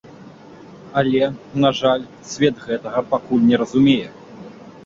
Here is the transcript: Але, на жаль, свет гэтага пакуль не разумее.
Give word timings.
Але, 1.01 1.21
на 1.65 1.71
жаль, 1.81 2.07
свет 2.31 2.65
гэтага 2.71 2.99
пакуль 3.15 3.47
не 3.51 3.55
разумее. 3.65 4.09